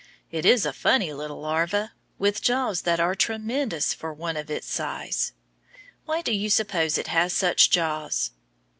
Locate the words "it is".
0.31-0.65